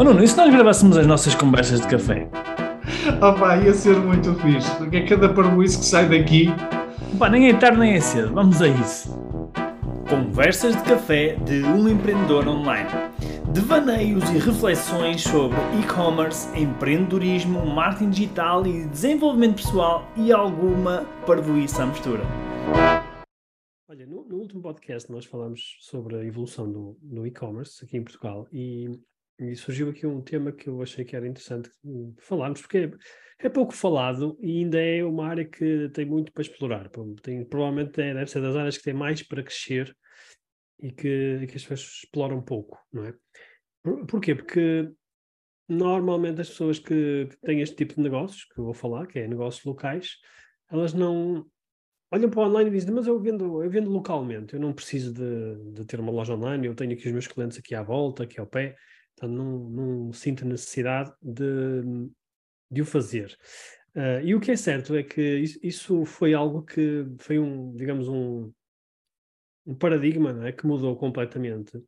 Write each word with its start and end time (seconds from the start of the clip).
Oh 0.00 0.02
Nuno, 0.02 0.24
e 0.24 0.26
se 0.26 0.34
nós 0.34 0.50
gravássemos 0.50 0.96
as 0.96 1.06
nossas 1.06 1.34
conversas 1.34 1.82
de 1.82 1.86
café? 1.86 2.26
Oh 3.20 3.38
pá, 3.38 3.58
ia 3.58 3.74
ser 3.74 3.94
muito 3.98 4.34
fixe, 4.36 4.74
porque 4.78 4.96
é 4.96 5.06
cada 5.06 5.28
parboice 5.28 5.78
que 5.78 5.84
sai 5.84 6.08
daqui. 6.08 6.46
Pá, 7.18 7.28
nem 7.28 7.50
é 7.50 7.54
tarde 7.54 7.78
nem 7.78 7.92
é 7.92 8.00
cedo, 8.00 8.32
vamos 8.32 8.62
a 8.62 8.68
isso. 8.68 9.10
Conversas 10.08 10.74
de 10.74 10.82
café 10.84 11.34
de 11.44 11.62
um 11.64 11.86
empreendedor 11.86 12.48
online. 12.48 12.88
Devaneios 13.52 14.24
e 14.30 14.38
reflexões 14.38 15.20
sobre 15.20 15.58
e-commerce, 15.78 16.48
empreendedorismo, 16.58 17.66
marketing 17.66 18.08
digital 18.08 18.66
e 18.66 18.86
desenvolvimento 18.86 19.56
pessoal 19.56 20.08
e 20.16 20.32
alguma 20.32 21.04
parvoíça 21.26 21.82
à 21.82 21.86
mistura. 21.86 22.22
Olha, 23.86 24.06
no, 24.06 24.24
no, 24.26 24.36
último 24.36 24.62
podcast 24.62 25.12
nós 25.12 25.26
falamos 25.26 25.76
sobre 25.80 26.16
a 26.16 26.24
evolução 26.24 26.72
do, 26.72 26.96
do 27.02 27.26
e-commerce 27.26 27.84
aqui 27.84 27.98
em 27.98 28.02
Portugal 28.02 28.48
e, 28.50 28.98
e, 29.40 29.56
surgiu 29.56 29.90
aqui 29.90 30.06
um 30.06 30.20
tema 30.20 30.52
que 30.52 30.68
eu 30.68 30.82
achei 30.82 31.04
que 31.04 31.16
era 31.16 31.26
interessante 31.26 31.70
falarmos, 32.18 32.60
porque 32.60 32.78
é, 33.40 33.46
é, 33.46 33.48
pouco 33.48 33.72
falado 33.72 34.36
e 34.40 34.58
ainda 34.58 34.80
é 34.80 35.04
uma 35.04 35.26
área 35.26 35.44
que 35.44 35.88
tem 35.90 36.04
muito 36.04 36.32
para 36.32 36.42
explorar. 36.42 36.90
Tem, 37.22 37.44
provavelmente 37.44 38.00
é, 38.00 38.14
deve 38.14 38.30
ser 38.30 38.42
das 38.42 38.56
áreas 38.56 38.76
que 38.76 38.84
tem 38.84 38.94
mais 38.94 39.22
para 39.22 39.42
crescer 39.42 39.96
e 40.78 40.92
que, 40.92 41.46
que 41.46 41.56
as 41.56 41.64
pessoas 41.64 42.02
exploram 42.02 42.42
pouco, 42.42 42.78
não 42.92 43.04
é? 43.04 43.14
Por, 43.82 44.06
porquê? 44.06 44.34
Porque 44.34 44.90
normalmente 45.68 46.40
as 46.40 46.48
pessoas 46.48 46.78
que, 46.78 47.26
que 47.30 47.36
têm 47.42 47.60
este 47.60 47.76
tipo 47.76 47.94
de 47.94 48.00
negócios, 48.00 48.44
que 48.44 48.60
eu 48.60 48.64
vou 48.64 48.74
falar, 48.74 49.06
que 49.06 49.18
é 49.18 49.26
negócios 49.26 49.64
locais, 49.64 50.16
elas 50.70 50.92
não, 50.92 51.46
olham 52.12 52.28
para 52.28 52.40
o 52.40 52.46
online 52.46 52.70
e 52.70 52.72
dizem, 52.72 52.92
mas 52.92 53.06
eu 53.06 53.18
vendo, 53.20 53.62
eu 53.62 53.70
vendo 53.70 53.90
localmente, 53.90 54.54
eu 54.54 54.60
não 54.60 54.72
preciso 54.72 55.14
de, 55.14 55.72
de, 55.72 55.84
ter 55.84 56.00
uma 56.00 56.10
loja 56.10 56.34
online, 56.34 56.66
eu 56.66 56.74
tenho 56.74 56.92
aqui 56.92 57.06
os 57.06 57.12
meus 57.12 57.26
clientes 57.26 57.58
aqui 57.58 57.74
à 57.74 57.82
volta, 57.82 58.24
aqui 58.24 58.40
ao 58.40 58.46
pé, 58.46 58.76
então 59.20 59.28
não, 59.28 59.58
não 59.68 60.12
sinto 60.14 60.46
necessidade 60.46 61.12
de, 61.20 61.82
de 62.70 62.80
o 62.80 62.86
fazer. 62.86 63.36
Uh, 63.94 64.24
e 64.24 64.34
o 64.34 64.40
que 64.40 64.52
é 64.52 64.56
certo 64.56 64.94
é 64.94 65.02
que 65.02 65.20
isso, 65.62 66.04
foi 66.06 66.32
algo 66.32 66.62
que 66.62 67.04
foi 67.18 67.38
um, 67.38 67.74
digamos, 67.74 68.08
um, 68.08 68.50
um 69.66 69.74
paradigma 69.74 70.48
é, 70.48 70.52
que 70.52 70.66
mudou 70.66 70.96
completamente 70.96 71.78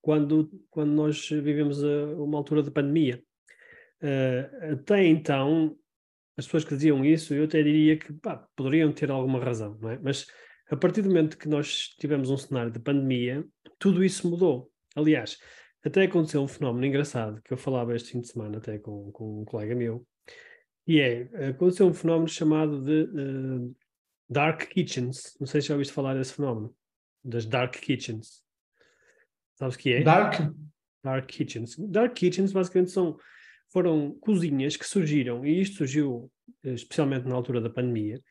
quando, 0.00 0.48
quando 0.70 0.92
nós 0.92 1.28
vivemos 1.28 1.84
a, 1.84 2.06
uma 2.16 2.38
altura 2.38 2.62
de 2.62 2.70
pandemia. 2.70 3.22
Uh, 4.00 4.72
até 4.72 5.04
então, 5.04 5.76
as 6.36 6.46
pessoas 6.46 6.64
que 6.64 6.74
diziam 6.74 7.04
isso, 7.04 7.34
eu 7.34 7.44
até 7.44 7.62
diria 7.62 7.98
que 7.98 8.12
pá, 8.14 8.48
poderiam 8.56 8.90
ter 8.90 9.10
alguma 9.10 9.42
razão, 9.42 9.78
é? 9.90 9.98
Mas 10.02 10.26
a 10.70 10.76
partir 10.76 11.02
do 11.02 11.08
momento 11.08 11.36
que 11.36 11.48
nós 11.48 11.88
tivemos 11.98 12.30
um 12.30 12.38
cenário 12.38 12.70
de 12.70 12.78
pandemia, 12.78 13.44
tudo 13.78 14.02
isso 14.02 14.30
mudou. 14.30 14.70
Aliás, 14.96 15.38
até 15.84 16.04
aconteceu 16.04 16.42
um 16.42 16.48
fenómeno 16.48 16.86
engraçado 16.86 17.42
que 17.42 17.52
eu 17.52 17.56
falava 17.56 17.94
este 17.94 18.12
fim 18.12 18.20
de 18.20 18.28
semana 18.28 18.58
até 18.58 18.78
com, 18.78 19.12
com 19.12 19.42
um 19.42 19.44
colega 19.44 19.74
meu, 19.74 20.06
e 20.86 21.00
é, 21.00 21.48
aconteceu 21.48 21.86
um 21.86 21.94
fenómeno 21.94 22.28
chamado 22.28 22.82
de 22.82 23.02
uh, 23.02 23.76
Dark 24.28 24.68
Kitchens. 24.68 25.36
Não 25.40 25.46
sei 25.46 25.60
se 25.60 25.68
já 25.68 25.74
ouviste 25.74 25.94
falar 25.94 26.14
desse 26.14 26.34
fenómeno, 26.34 26.74
das 27.22 27.46
Dark 27.46 27.74
Kitchens. 27.74 28.42
Sabes 29.54 29.76
o 29.76 29.78
que 29.78 29.94
é? 29.94 30.02
Dark? 30.02 30.52
Dark 31.02 31.26
Kitchens. 31.26 31.76
Dark 31.78 32.14
Kitchens 32.14 32.52
basicamente 32.52 32.90
são 32.90 33.16
foram 33.70 34.16
cozinhas 34.20 34.76
que 34.76 34.86
surgiram, 34.86 35.44
e 35.44 35.60
isto 35.60 35.78
surgiu 35.78 36.30
eh, 36.62 36.74
especialmente 36.74 37.26
na 37.26 37.34
altura 37.34 37.60
da 37.60 37.68
pandemia, 37.68 38.22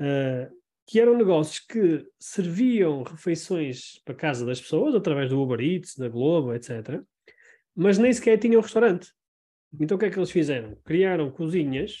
uh, 0.00 0.54
que 0.86 1.00
eram 1.00 1.16
negócios 1.16 1.58
que 1.58 2.06
serviam 2.18 3.02
refeições 3.02 4.00
para 4.04 4.14
casa 4.14 4.46
das 4.46 4.60
pessoas 4.60 4.94
através 4.94 5.28
do 5.28 5.40
Uber 5.40 5.60
Eats, 5.60 5.96
da 5.96 6.08
Globo, 6.08 6.54
etc. 6.54 7.02
Mas 7.74 7.98
nem 7.98 8.12
sequer 8.12 8.38
tinham 8.38 8.60
restaurante. 8.60 9.12
Então 9.78 9.96
o 9.96 9.98
que 9.98 10.06
é 10.06 10.10
que 10.10 10.18
eles 10.18 10.30
fizeram? 10.30 10.76
Criaram 10.84 11.30
cozinhas 11.30 11.96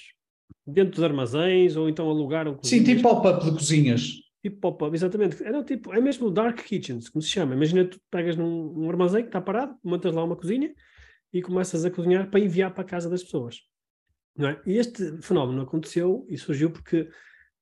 dentro 0.64 1.00
de 1.00 1.04
armazéns 1.04 1.76
ou 1.76 1.88
então 1.88 2.08
alugaram 2.08 2.54
cozinhas. 2.54 2.86
Sim, 2.86 2.94
tipo 2.94 3.08
pop-up 3.08 3.44
de 3.44 3.50
cozinhas. 3.50 4.12
Tipo 4.40 4.60
pop-up, 4.60 4.94
exatamente. 4.94 5.42
Era 5.42 5.64
tipo, 5.64 5.92
é 5.92 6.00
mesmo 6.00 6.30
dark 6.30 6.62
kitchens, 6.62 7.08
como 7.08 7.20
se 7.20 7.28
chama. 7.28 7.54
Imagina 7.54 7.84
tu 7.84 8.00
pegas 8.08 8.36
num, 8.36 8.72
num 8.72 8.88
armazém 8.88 9.22
que 9.22 9.28
está 9.28 9.40
parado, 9.40 9.76
montas 9.82 10.14
lá 10.14 10.22
uma 10.22 10.36
cozinha 10.36 10.72
e 11.32 11.42
começas 11.42 11.84
a 11.84 11.90
cozinhar 11.90 12.30
para 12.30 12.38
enviar 12.38 12.72
para 12.72 12.82
a 12.82 12.86
casa 12.86 13.10
das 13.10 13.24
pessoas. 13.24 13.62
Não 14.36 14.48
é? 14.48 14.62
E 14.64 14.78
este 14.78 15.20
fenómeno 15.22 15.62
aconteceu 15.62 16.24
e 16.28 16.38
surgiu 16.38 16.70
porque 16.70 17.08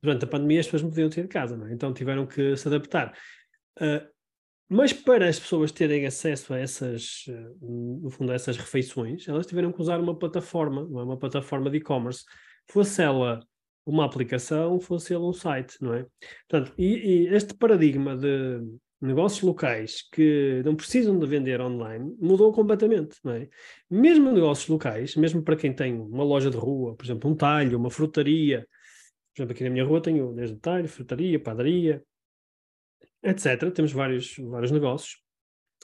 durante 0.05 0.25
a 0.25 0.29
pandemia 0.29 0.61
as 0.61 0.67
pessoas 0.67 0.83
não 0.83 0.91
podiam 0.91 1.09
ter 1.09 1.23
de 1.23 1.29
casa, 1.29 1.59
é? 1.69 1.73
então 1.73 1.93
tiveram 1.93 2.27
que 2.27 2.57
se 2.57 2.69
adaptar. 2.69 3.17
Uh, 3.81 4.07
mas 4.69 4.93
para 4.93 5.29
as 5.29 5.39
pessoas 5.39 5.73
terem 5.73 6.07
acesso 6.07 6.53
a 6.53 6.59
essas, 6.59 7.25
uh, 7.29 8.01
no 8.03 8.11
fundo, 8.11 8.31
a 8.31 8.35
essas 8.35 8.57
refeições, 8.57 9.27
elas 9.27 9.47
tiveram 9.47 9.73
que 9.73 9.81
usar 9.81 9.99
uma 9.99 10.17
plataforma, 10.17 10.87
não 10.89 11.01
é? 11.01 11.05
uma 11.05 11.19
plataforma 11.19 11.71
de 11.71 11.79
e-commerce. 11.79 12.25
Fosse 12.71 13.03
ela 13.03 13.41
uma 13.87 14.05
aplicação, 14.05 14.79
fosse 14.79 15.15
ela 15.15 15.27
um 15.27 15.33
site, 15.33 15.77
não 15.81 15.95
é? 15.95 16.07
Portanto, 16.49 16.75
e, 16.79 16.87
e 16.87 17.35
este 17.35 17.55
paradigma 17.55 18.17
de 18.17 18.61
negócios 19.01 19.43
locais 19.43 20.03
que 20.11 20.63
não 20.65 20.75
precisam 20.75 21.19
de 21.19 21.27
vender 21.27 21.61
online 21.61 22.15
mudou 22.19 22.53
completamente, 22.53 23.17
não 23.23 23.33
é? 23.33 23.49
Mesmo 23.91 24.33
negócios 24.33 24.69
locais, 24.69 25.15
mesmo 25.17 25.43
para 25.43 25.57
quem 25.57 25.73
tem 25.75 25.95
uma 25.95 26.25
loja 26.25 26.51
de 26.51 26.57
rua, 26.57 26.95
por 26.95 27.05
exemplo, 27.05 27.31
um 27.31 27.35
talho, 27.35 27.79
uma 27.79 27.91
frutaria, 27.91 28.67
por 29.35 29.43
exemplo, 29.43 29.53
aqui 29.53 29.65
na 29.65 29.71
minha 29.71 29.85
rua 29.85 30.01
tenho 30.01 30.33
desde 30.33 30.57
talho, 30.57 30.89
frutaria, 30.89 31.41
padaria, 31.41 32.03
etc. 33.23 33.71
Temos 33.75 33.93
vários, 33.93 34.37
vários 34.39 34.71
negócios. 34.71 35.21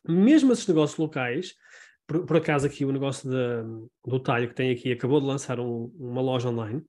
Mesmo 0.09 0.53
esses 0.53 0.66
negócios 0.69 0.99
locais, 0.99 1.55
por, 2.06 2.25
por 2.25 2.37
acaso 2.37 2.66
aqui 2.66 2.84
o 2.84 2.93
negócio 2.93 3.28
de, 3.28 3.89
do 4.06 4.21
talho 4.21 4.49
que 4.49 4.55
tem 4.55 4.71
aqui 4.71 4.93
acabou 4.93 5.21
de 5.21 5.27
lançar 5.27 5.59
um, 5.59 5.93
uma 5.99 6.21
loja 6.21 6.49
online, 6.49 6.83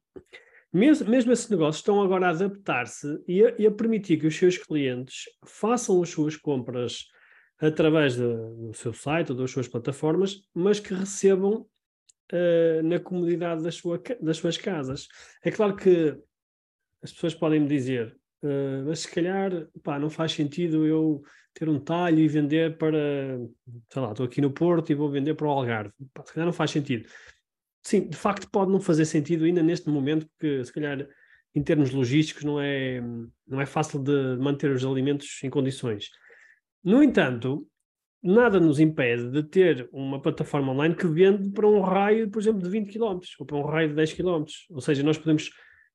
mesmo, 0.74 1.10
mesmo 1.10 1.32
esses 1.32 1.50
negócios 1.50 1.78
estão 1.78 2.02
agora 2.02 2.28
a 2.28 2.30
adaptar-se 2.30 3.22
e, 3.28 3.42
e, 3.58 3.68
a 3.68 3.72
permitir 3.72 4.18
que 4.18 4.28
os 4.28 4.38
seus 4.38 4.58
clientes 4.58 5.26
façam 5.46 6.02
as 6.02 6.10
suas 6.10 6.38
compras 6.38 7.08
através 7.60 8.16
de, 8.16 8.22
do 8.22 8.74
seu 8.74 8.94
site 8.94 9.32
ou 9.32 9.38
das 9.38 9.52
suas 9.52 9.68
plataformas, 9.68 10.42
mas 10.54 10.80
que 10.80 10.94
recebam 10.94 11.66
uh, 12.32 12.84
na 12.84 13.00
comodidade 13.00 13.64
das, 13.64 13.76
sua, 13.76 14.02
das, 14.22 14.38
suas 14.38 14.58
casas. 14.58 15.08
É 15.44 15.52
claro 15.52 15.76
que 15.76 16.18
as 17.02 17.12
pessoas 17.12 17.34
podem 17.36 17.60
me 17.60 17.68
dizer, 17.68 18.16
uh, 18.44 18.86
mas 18.86 19.00
se 19.00 19.12
calhar 19.12 19.52
pá, 19.84 20.00
não 20.00 20.10
faz 20.10 20.34
sentido 20.34 20.86
eu 20.86 21.22
ter 21.54 21.68
um 21.68 21.80
talho 21.80 22.20
e 22.20 22.28
vender 22.28 22.78
para, 22.78 23.40
sei 23.90 24.02
lá, 24.02 24.12
estou 24.12 24.26
aqui 24.26 24.40
no 24.42 24.52
Porto 24.52 24.92
e 24.92 24.96
vou 24.96 25.10
vender 25.10 25.34
para 25.34 25.48
o 25.48 25.52
Algarve. 25.52 25.94
Pá, 26.14 26.24
se 26.26 26.34
calhar 26.34 26.46
não 26.46 26.54
faz 26.54 26.72
sentido. 26.72 27.08
Sim, 27.84 28.08
de 28.08 28.18
facto 28.18 28.50
pode 28.50 28.72
não 28.72 28.80
fazer 28.80 29.06
sentido 29.06 29.44
ainda 29.44 29.62
neste 29.64 29.90
momento, 29.90 30.28
porque 30.28 30.64
se 30.64 30.72
calhar 30.72 31.08
em 31.54 31.64
termos 31.64 31.92
logísticos 31.92 32.44
não 32.44 32.62
é, 32.62 33.02
não 33.46 33.60
é 33.60 33.66
fácil 33.66 34.02
de 34.02 34.38
manter 34.38 34.72
os 34.72 34.86
alimentos 34.86 35.40
em 35.44 35.50
condições. 35.50 36.10
No 36.84 37.04
entanto, 37.04 37.68
nada 38.24 38.60
nos 38.60 38.80
impede 38.80 39.30
de 39.30 39.44
ter 39.44 39.90
uma 39.92 40.22
plataforma 40.22 40.72
online 40.72 40.96
que 40.96 41.08
vende 41.08 41.50
para 41.52 41.68
um 41.68 41.82
raio, 41.82 42.30
por 42.30 42.42
exemplo, 42.42 42.62
de 42.62 42.70
20 42.70 42.92
km 42.92 43.20
ou 43.40 43.46
para 43.46 43.58
um 43.58 43.64
raio 43.64 43.90
de 43.90 43.96
10 43.96 44.14
km. 44.14 44.46
Ou 44.70 44.82
seja, 44.82 45.04
nós 45.04 45.18
podemos, 45.18 45.52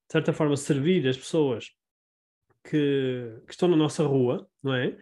de 0.08 0.12
certa 0.12 0.32
forma, 0.32 0.56
servir 0.56 1.06
as 1.08 1.16
pessoas 1.16 1.70
que, 2.64 3.40
que 3.46 3.52
estão 3.52 3.68
na 3.68 3.76
nossa 3.76 4.04
rua, 4.04 4.48
não 4.62 4.74
é? 4.74 4.96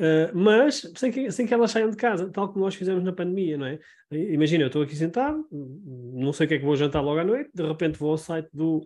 Uh, 0.00 0.30
mas 0.32 0.90
sem 0.94 1.10
que, 1.10 1.30
sem 1.32 1.44
que 1.44 1.52
elas 1.52 1.72
saiam 1.72 1.90
de 1.90 1.96
casa, 1.96 2.30
tal 2.30 2.48
como 2.48 2.64
nós 2.64 2.74
fizemos 2.74 3.02
na 3.02 3.12
pandemia, 3.12 3.58
não 3.58 3.66
é? 3.66 3.80
Imagina, 4.12 4.62
eu 4.62 4.68
estou 4.68 4.82
aqui 4.82 4.94
sentado, 4.94 5.44
não 5.50 6.32
sei 6.32 6.46
o 6.46 6.48
que 6.48 6.54
é 6.54 6.58
que 6.58 6.64
vou 6.64 6.76
jantar 6.76 7.00
logo 7.00 7.18
à 7.18 7.24
noite, 7.24 7.50
de 7.52 7.66
repente 7.66 7.98
vou 7.98 8.12
ao 8.12 8.16
site 8.16 8.48
do, 8.52 8.80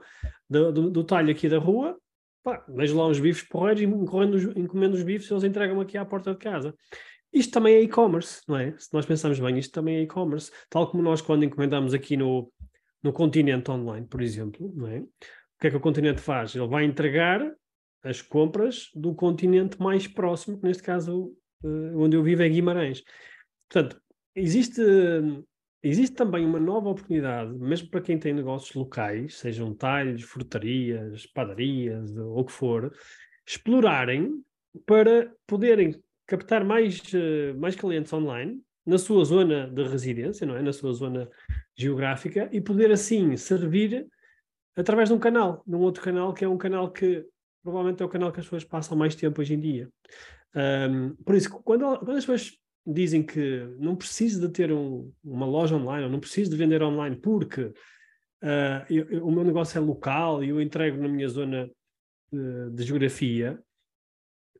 do, 0.48 0.72
do, 0.72 0.90
do 0.90 1.04
talho 1.04 1.30
aqui 1.30 1.50
da 1.50 1.58
rua, 1.58 1.98
pá, 2.42 2.64
vejo 2.68 2.96
lá 2.96 3.06
uns 3.06 3.20
bifes 3.20 3.46
porreiros 3.46 3.82
e 3.82 3.84
encomendo, 3.84 4.94
os 4.94 5.02
bifes 5.02 5.30
eles 5.30 5.44
entregam 5.44 5.80
aqui 5.80 5.98
à 5.98 6.04
porta 6.04 6.32
de 6.32 6.38
casa. 6.38 6.74
Isto 7.30 7.52
também 7.52 7.76
é 7.76 7.82
e-commerce, 7.82 8.42
não 8.48 8.56
é? 8.56 8.74
Se 8.78 8.92
nós 8.92 9.06
pensarmos 9.06 9.38
bem, 9.38 9.58
isto 9.58 9.72
também 9.72 9.96
é 9.96 10.02
e-commerce. 10.02 10.50
Tal 10.68 10.90
como 10.90 11.02
nós, 11.02 11.20
quando 11.20 11.44
encomendamos 11.44 11.94
aqui 11.94 12.16
no, 12.16 12.52
no 13.02 13.12
continente 13.12 13.70
online, 13.70 14.06
por 14.06 14.20
exemplo, 14.20 14.72
não 14.74 14.86
é? 14.86 15.02
Que 15.62 15.68
é 15.68 15.70
que 15.70 15.76
o 15.76 15.80
continente 15.80 16.20
faz? 16.20 16.56
Ele 16.56 16.66
vai 16.66 16.82
entregar 16.84 17.40
as 18.02 18.20
compras 18.20 18.90
do 18.96 19.14
continente 19.14 19.80
mais 19.80 20.08
próximo, 20.08 20.58
que 20.58 20.66
neste 20.66 20.82
caso 20.82 21.32
uh, 21.62 22.02
onde 22.02 22.16
eu 22.16 22.22
vivo 22.24 22.42
é 22.42 22.48
Guimarães. 22.48 23.04
Portanto, 23.70 23.96
existe, 24.34 24.82
existe 25.80 26.16
também 26.16 26.44
uma 26.44 26.58
nova 26.58 26.88
oportunidade, 26.88 27.56
mesmo 27.56 27.90
para 27.90 28.00
quem 28.00 28.18
tem 28.18 28.32
negócios 28.32 28.74
locais, 28.74 29.38
sejam 29.38 29.72
talhos, 29.72 30.24
frutarias, 30.24 31.26
padarias 31.26 32.10
ou 32.16 32.40
o 32.40 32.44
que 32.44 32.50
for, 32.50 32.92
explorarem 33.46 34.42
para 34.84 35.32
poderem 35.46 35.94
captar 36.26 36.64
mais, 36.64 36.98
uh, 37.14 37.56
mais 37.56 37.76
clientes 37.76 38.12
online 38.12 38.60
na 38.84 38.98
sua 38.98 39.24
zona 39.24 39.70
de 39.70 39.84
residência, 39.84 40.44
não 40.44 40.56
é? 40.56 40.60
Na 40.60 40.72
sua 40.72 40.92
zona 40.92 41.30
geográfica 41.76 42.48
e 42.50 42.60
poder 42.60 42.90
assim 42.90 43.36
servir 43.36 44.08
através 44.76 45.08
de 45.08 45.14
um 45.14 45.18
canal, 45.18 45.62
de 45.66 45.74
um 45.74 45.80
outro 45.80 46.02
canal 46.02 46.32
que 46.32 46.44
é 46.44 46.48
um 46.48 46.58
canal 46.58 46.90
que 46.90 47.24
provavelmente 47.62 48.02
é 48.02 48.06
o 48.06 48.08
canal 48.08 48.32
que 48.32 48.40
as 48.40 48.46
pessoas 48.46 48.64
passam 48.64 48.96
mais 48.96 49.14
tempo 49.14 49.40
hoje 49.40 49.54
em 49.54 49.60
dia. 49.60 49.88
Um, 50.54 51.14
por 51.24 51.34
isso, 51.34 51.50
quando, 51.62 51.98
quando 51.98 52.16
as 52.16 52.26
pessoas 52.26 52.58
dizem 52.86 53.22
que 53.22 53.64
não 53.78 53.94
preciso 53.94 54.40
de 54.40 54.52
ter 54.52 54.72
um, 54.72 55.12
uma 55.22 55.46
loja 55.46 55.76
online, 55.76 56.04
ou 56.04 56.10
não 56.10 56.20
preciso 56.20 56.50
de 56.50 56.56
vender 56.56 56.82
online 56.82 57.16
porque 57.16 57.62
uh, 57.62 58.84
eu, 58.90 59.08
eu, 59.08 59.26
o 59.26 59.30
meu 59.30 59.44
negócio 59.44 59.78
é 59.78 59.80
local 59.80 60.42
e 60.42 60.48
eu 60.48 60.60
entrego 60.60 61.00
na 61.00 61.08
minha 61.08 61.28
zona 61.28 61.70
de, 62.32 62.70
de 62.70 62.82
geografia, 62.82 63.62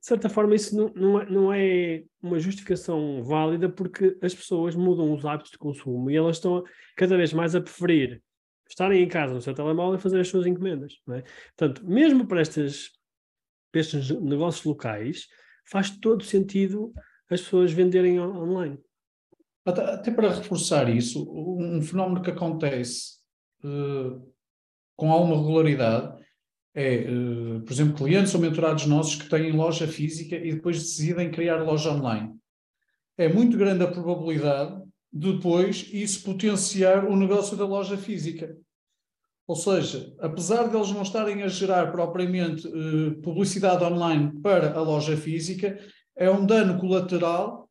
de 0.01 0.07
certa 0.07 0.29
forma 0.29 0.55
isso 0.55 0.77
não, 0.77 0.93
não, 0.95 1.21
é, 1.21 1.31
não 1.31 1.53
é 1.53 2.05
uma 2.21 2.39
justificação 2.39 3.23
válida 3.23 3.69
porque 3.69 4.17
as 4.21 4.35
pessoas 4.35 4.75
mudam 4.75 5.13
os 5.13 5.25
hábitos 5.25 5.53
de 5.53 5.59
consumo 5.59 6.11
e 6.11 6.17
elas 6.17 6.37
estão 6.37 6.65
cada 6.97 7.17
vez 7.17 7.33
mais 7.33 7.55
a 7.55 7.61
preferir 7.61 8.23
estarem 8.73 9.03
em 9.03 9.09
casa 9.09 9.35
no 9.35 9.41
seu 9.41 9.55
telemóvel 9.55 9.99
e 9.99 10.03
fazer 10.03 10.21
as 10.21 10.29
suas 10.29 10.47
encomendas. 10.47 10.95
É? 11.11 11.23
Portanto, 11.57 11.87
mesmo 11.87 12.27
para 12.27 12.43
estes, 12.43 12.91
para 13.71 13.81
estes 13.81 14.11
negócios 14.11 14.65
locais, 14.65 15.27
faz 15.71 15.91
todo 15.91 16.25
sentido 16.25 16.93
as 17.31 17.43
pessoas 17.43 17.73
venderem 17.73 18.19
online. 18.21 18.79
Até, 19.65 19.83
até 19.83 20.11
para 20.11 20.35
reforçar 20.35 20.89
isso, 20.89 21.25
um 21.31 21.81
fenómeno 21.81 22.23
que 22.23 22.31
acontece 22.31 23.19
uh, 23.63 24.21
com 24.97 25.13
alguma 25.13 25.37
regularidade 25.37 26.21
é, 26.75 27.07
uh, 27.11 27.61
por 27.61 27.73
exemplo, 27.73 27.95
clientes 27.95 28.35
ou 28.35 28.41
mentorados 28.41 28.87
nossos 28.87 29.17
que 29.17 29.29
têm 29.29 29.53
loja 29.53 29.87
física 29.87 30.37
e 30.37 30.55
depois 30.55 30.79
decidem 30.79 31.31
criar 31.31 31.63
loja 31.63 31.91
online. 31.91 32.35
É 33.17 33.29
muito 33.29 33.59
grande 33.59 33.85
a 33.85 33.91
probabilidade 33.91 34.77
de 34.77 34.92
depois 35.13 35.89
isso 35.93 36.23
potenciar 36.25 37.05
o 37.05 37.17
negócio 37.17 37.57
da 37.57 37.67
loja 37.67 37.97
física. 37.97 38.57
Ou 39.47 39.57
seja, 39.57 40.15
apesar 40.21 40.69
de 40.69 40.77
eles 40.77 40.91
não 40.93 41.03
estarem 41.03 41.43
a 41.43 41.49
gerar 41.49 41.91
propriamente 41.93 42.67
uh, 42.67 43.21
publicidade 43.21 43.85
online 43.85 44.41
para 44.41 44.73
a 44.73 44.81
loja 44.81 45.17
física, 45.17 45.79
é 46.17 46.31
um 46.31 46.47
dano 46.47 46.79
colateral 46.79 47.69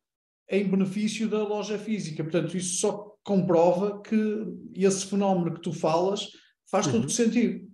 em 0.48 0.68
benefício 0.68 1.28
da 1.28 1.42
loja 1.42 1.78
física. 1.78 2.22
Portanto, 2.22 2.56
isso 2.56 2.78
só 2.78 3.16
comprova 3.24 4.00
que 4.02 4.44
esse 4.74 5.06
fenómeno 5.06 5.54
que 5.54 5.62
tu 5.62 5.72
falas 5.72 6.28
faz 6.70 6.86
uhum. 6.86 6.92
todo 6.92 7.10
sentido. 7.10 7.68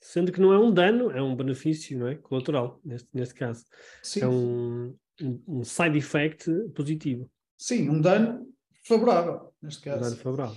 Sendo 0.00 0.30
que 0.30 0.40
não 0.40 0.52
é 0.52 0.58
um 0.58 0.72
dano, 0.72 1.10
é 1.10 1.22
um 1.22 1.34
benefício, 1.34 1.98
não 1.98 2.08
é? 2.08 2.14
Colateral, 2.14 2.80
neste, 2.84 3.08
neste 3.12 3.34
caso. 3.34 3.64
Sim. 4.02 4.20
É 4.20 4.28
um, 4.28 4.94
um, 5.46 5.64
side 5.64 5.98
effect 5.98 6.50
positivo. 6.74 7.28
Sim, 7.56 7.88
um 7.88 8.00
dano 8.00 8.46
favorável, 8.88 9.52
neste 9.62 9.82
caso. 9.82 10.00
Dano 10.00 10.16
favorável. 10.16 10.56